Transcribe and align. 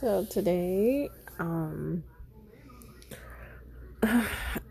So 0.00 0.24
today, 0.24 1.08
um, 1.38 2.04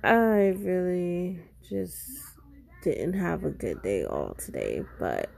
I 0.03 0.55
really 0.57 1.39
just 1.69 1.97
didn't 2.83 3.13
have 3.13 3.43
a 3.43 3.51
good 3.51 3.81
day 3.83 4.05
all 4.05 4.35
today, 4.35 4.81
but 4.99 5.29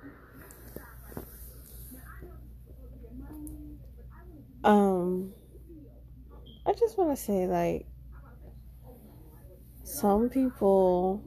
um, 4.63 5.33
I 6.65 6.74
just 6.74 6.97
want 6.97 7.17
to 7.17 7.22
say 7.22 7.47
like 7.47 7.85
some 9.83 10.29
people 10.29 11.24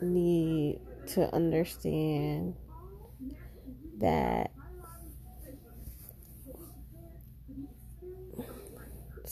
need 0.00 0.80
to 1.08 1.32
understand 1.34 2.54
that 3.98 4.50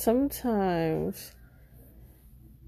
sometimes 0.03 1.33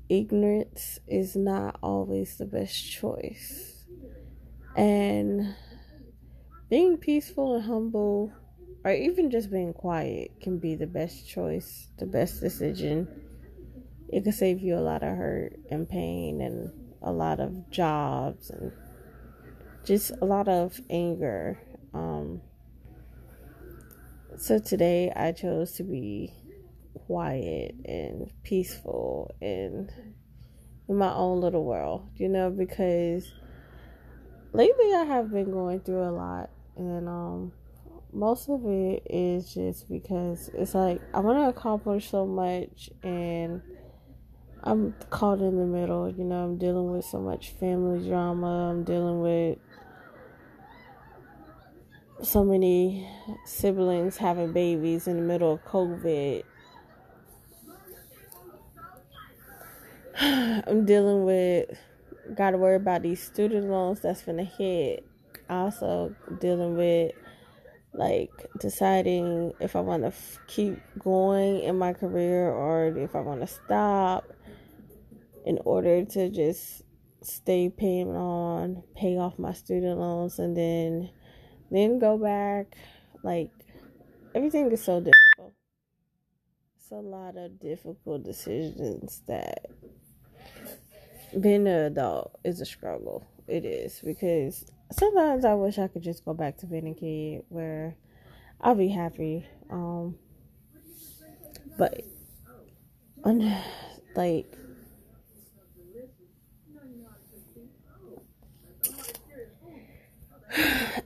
ignorance 0.08 1.00
is 1.08 1.34
not 1.34 1.76
always 1.82 2.36
the 2.36 2.46
best 2.46 2.92
choice. 2.92 3.84
And 4.76 5.56
being 6.70 6.96
peaceful 6.96 7.56
and 7.56 7.64
humble, 7.64 8.32
or 8.84 8.92
even 8.92 9.32
just 9.32 9.50
being 9.50 9.72
quiet, 9.72 10.40
can 10.40 10.58
be 10.58 10.76
the 10.76 10.86
best 10.86 11.28
choice, 11.28 11.88
the 11.98 12.06
best 12.06 12.40
decision. 12.40 13.08
It 14.08 14.22
can 14.22 14.32
save 14.32 14.60
you 14.60 14.76
a 14.76 14.86
lot 14.86 15.02
of 15.02 15.16
hurt 15.16 15.58
and 15.72 15.88
pain 15.88 16.40
and 16.40 16.70
a 17.02 17.10
lot 17.10 17.40
of 17.40 17.68
jobs 17.68 18.50
and 18.50 18.70
just 19.84 20.12
a 20.22 20.24
lot 20.24 20.46
of 20.46 20.80
anger. 20.88 21.58
Um, 21.92 22.42
so 24.36 24.60
today 24.60 25.12
I 25.16 25.32
chose 25.32 25.72
to 25.72 25.82
be 25.82 26.32
quiet 27.06 27.74
and 27.84 28.30
peaceful 28.42 29.34
and 29.40 29.90
in 30.88 30.96
my 30.96 31.12
own 31.12 31.40
little 31.40 31.64
world, 31.64 32.08
you 32.16 32.28
know, 32.28 32.50
because 32.50 33.32
lately 34.52 34.92
I 34.94 35.04
have 35.04 35.30
been 35.30 35.50
going 35.50 35.80
through 35.80 36.02
a 36.02 36.12
lot 36.12 36.50
and 36.76 37.08
um 37.08 37.52
most 38.12 38.48
of 38.48 38.64
it 38.66 39.02
is 39.10 39.52
just 39.52 39.88
because 39.88 40.48
it's 40.54 40.74
like 40.74 41.00
I 41.12 41.20
want 41.20 41.38
to 41.38 41.48
accomplish 41.48 42.10
so 42.10 42.24
much 42.26 42.90
and 43.02 43.60
I'm 44.62 44.94
caught 45.10 45.40
in 45.40 45.58
the 45.58 45.66
middle, 45.66 46.10
you 46.10 46.24
know, 46.24 46.44
I'm 46.44 46.56
dealing 46.56 46.90
with 46.90 47.04
so 47.04 47.20
much 47.20 47.50
family 47.50 48.08
drama, 48.08 48.70
I'm 48.70 48.84
dealing 48.84 49.20
with 49.20 49.58
so 52.22 52.44
many 52.44 53.06
siblings 53.44 54.16
having 54.16 54.52
babies 54.52 55.06
in 55.06 55.16
the 55.16 55.22
middle 55.22 55.52
of 55.52 55.64
COVID 55.64 56.44
I'm 60.20 60.84
dealing 60.84 61.24
with 61.24 61.76
got 62.34 62.52
to 62.52 62.58
worry 62.58 62.76
about 62.76 63.02
these 63.02 63.22
student 63.22 63.68
loans 63.68 64.00
that's 64.00 64.22
gonna 64.22 64.44
hit. 64.44 65.04
Also 65.50 66.14
dealing 66.40 66.76
with 66.76 67.12
like 67.92 68.30
deciding 68.60 69.52
if 69.60 69.76
I 69.76 69.80
want 69.80 70.02
to 70.02 70.08
f- 70.08 70.38
keep 70.46 70.78
going 70.98 71.60
in 71.60 71.78
my 71.78 71.92
career 71.92 72.50
or 72.50 72.86
if 72.86 73.14
I 73.14 73.20
want 73.20 73.40
to 73.40 73.46
stop 73.46 74.24
in 75.44 75.58
order 75.64 76.04
to 76.04 76.30
just 76.30 76.82
stay 77.22 77.68
paying 77.68 78.16
on, 78.16 78.82
pay 78.96 79.16
off 79.16 79.38
my 79.38 79.52
student 79.52 79.98
loans, 79.98 80.38
and 80.38 80.56
then 80.56 81.10
then 81.70 81.98
go 81.98 82.18
back. 82.18 82.74
Like 83.22 83.50
everything 84.34 84.70
is 84.72 84.82
so 84.82 85.00
difficult. 85.00 85.54
It's 86.76 86.90
a 86.90 86.96
lot 86.96 87.36
of 87.36 87.58
difficult 87.60 88.24
decisions 88.24 89.22
that 89.26 89.66
being 91.40 91.66
an 91.66 91.92
adult 91.92 92.38
is 92.44 92.60
a 92.60 92.66
struggle. 92.66 93.26
It 93.46 93.64
is 93.64 94.00
because 94.04 94.64
sometimes 94.92 95.44
I 95.44 95.54
wish 95.54 95.78
I 95.78 95.88
could 95.88 96.02
just 96.02 96.24
go 96.24 96.34
back 96.34 96.58
to 96.58 96.66
being 96.66 96.88
a 96.88 96.94
kid 96.94 97.44
where 97.48 97.96
I'll 98.60 98.74
be 98.74 98.88
happy. 98.88 99.46
Um, 99.70 100.16
but 101.76 102.02
like 104.14 104.46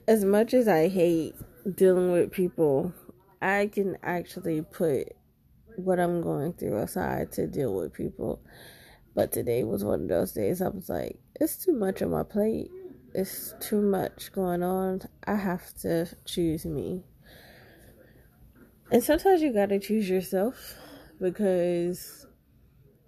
as 0.07 0.23
much 0.23 0.53
as 0.53 0.67
I 0.67 0.87
hate 0.87 1.35
dealing 1.75 2.11
with 2.11 2.31
people, 2.31 2.93
I 3.41 3.69
can 3.71 3.97
actually 4.03 4.61
put 4.61 5.13
what 5.75 5.99
I'm 5.99 6.21
going 6.21 6.53
through 6.53 6.77
aside 6.79 7.31
to 7.33 7.47
deal 7.47 7.73
with 7.73 7.93
people 7.93 8.41
but 9.15 9.31
today 9.31 9.63
was 9.63 9.83
one 9.83 10.03
of 10.03 10.07
those 10.07 10.31
days 10.31 10.61
I 10.61 10.69
was 10.69 10.89
like, 10.89 11.19
it's 11.39 11.57
too 11.57 11.73
much 11.73 12.01
on 12.01 12.11
my 12.11 12.23
plate. 12.23 12.71
It's 13.13 13.55
too 13.59 13.81
much 13.81 14.31
going 14.31 14.63
on. 14.63 15.01
I 15.25 15.35
have 15.35 15.73
to 15.81 16.07
choose 16.25 16.65
me. 16.65 17.03
And 18.91 19.03
sometimes 19.03 19.41
you 19.41 19.53
got 19.53 19.69
to 19.69 19.79
choose 19.79 20.09
yourself 20.09 20.75
because 21.19 22.25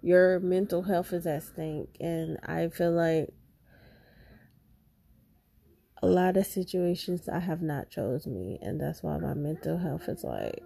your 0.00 0.40
mental 0.40 0.82
health 0.82 1.12
is 1.12 1.26
at 1.26 1.44
stake. 1.44 1.96
And 2.00 2.38
I 2.44 2.68
feel 2.68 2.92
like 2.92 3.32
a 6.02 6.06
lot 6.06 6.36
of 6.36 6.46
situations 6.46 7.28
I 7.28 7.38
have 7.38 7.62
not 7.62 7.90
chose 7.90 8.26
me. 8.26 8.58
And 8.60 8.80
that's 8.80 9.02
why 9.02 9.18
my 9.18 9.34
mental 9.34 9.78
health 9.78 10.08
is 10.08 10.24
like 10.24 10.62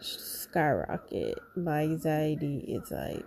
skyrocket. 0.00 1.38
My 1.56 1.82
anxiety 1.82 2.58
is 2.68 2.90
like 2.90 3.24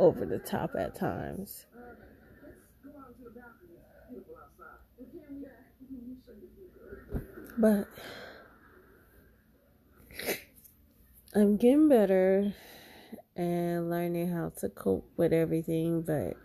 over 0.00 0.24
the 0.24 0.38
top 0.38 0.70
at 0.76 0.94
times. 0.94 1.66
But 7.58 7.86
I'm 11.34 11.56
getting 11.58 11.88
better 11.88 12.54
and 13.36 13.90
learning 13.90 14.32
how 14.32 14.52
to 14.60 14.68
cope 14.70 15.08
with 15.16 15.32
everything, 15.32 16.02
but 16.02 16.36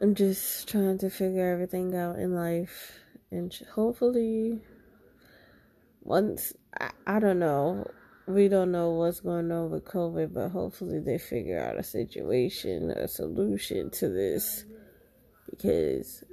I'm 0.00 0.14
just 0.14 0.68
trying 0.68 0.98
to 0.98 1.10
figure 1.10 1.52
everything 1.52 1.94
out 1.94 2.18
in 2.18 2.34
life 2.34 2.98
and 3.30 3.54
hopefully 3.74 4.60
once 6.02 6.52
I, 6.78 6.90
I 7.06 7.18
don't 7.18 7.38
know 7.38 7.86
we 8.26 8.48
don't 8.48 8.72
know 8.72 8.90
what's 8.90 9.20
going 9.20 9.52
on 9.52 9.70
with 9.70 9.84
COVID, 9.84 10.34
but 10.34 10.48
hopefully 10.48 10.98
they 10.98 11.18
figure 11.18 11.60
out 11.60 11.78
a 11.78 11.82
situation, 11.82 12.90
a 12.90 13.06
solution 13.06 13.90
to 13.90 14.08
this 14.08 14.64
because 15.48 16.24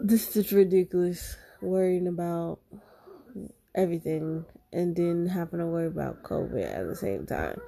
this 0.00 0.36
is 0.36 0.52
ridiculous 0.52 1.36
worrying 1.62 2.08
about 2.08 2.58
everything 3.74 4.44
and 4.72 4.96
then 4.96 5.26
having 5.26 5.60
to 5.60 5.66
worry 5.66 5.86
about 5.86 6.22
COVID 6.22 6.64
at 6.64 6.86
the 6.88 6.96
same 6.96 7.24
time. 7.26 7.60